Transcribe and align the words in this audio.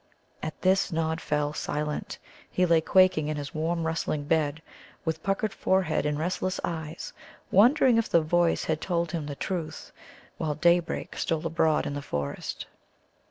At 0.41 0.59
this 0.63 0.91
Nod 0.91 1.21
fell 1.21 1.53
silent. 1.53 2.17
He 2.49 2.65
lay 2.65 2.81
quaking 2.81 3.27
in 3.27 3.37
his 3.37 3.53
warm, 3.53 3.85
rustling 3.85 4.23
bed, 4.23 4.63
with 5.05 5.21
puckered 5.21 5.53
forehead 5.53 6.07
and 6.07 6.17
restless 6.17 6.59
eyes, 6.63 7.13
wondering 7.51 7.99
if 7.99 8.09
the 8.09 8.21
voice 8.21 8.63
had 8.63 8.81
told 8.81 9.11
him 9.11 9.27
the 9.27 9.35
truth, 9.35 9.91
while 10.39 10.55
daybreak 10.55 11.15
stole 11.17 11.45
abroad 11.45 11.85
in 11.85 11.93
the 11.93 12.01
forest. 12.01 12.65